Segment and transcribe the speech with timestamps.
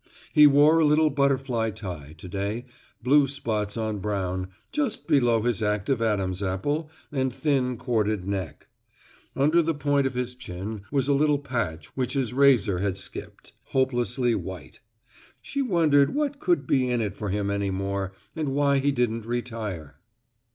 [0.33, 2.65] He wore a little butterfly tie, to day,
[3.03, 8.65] blue spots on brown, just below his active Adam's apple and thin, corded neck.
[9.35, 13.53] Under the point of his chin was a little patch which his razor had skipped,
[13.65, 14.79] hopelessly white.
[15.39, 19.27] She wondered what could be in it for him any more, and why he didn't
[19.27, 19.97] retire.